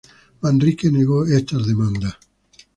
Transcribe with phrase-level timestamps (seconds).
[0.41, 2.15] Manrique negó estas demandas.